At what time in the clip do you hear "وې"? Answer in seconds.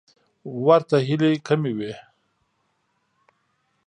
1.77-1.93